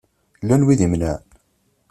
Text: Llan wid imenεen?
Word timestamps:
Llan 0.41 0.65
wid 0.65 0.79
imenεen? 0.85 1.21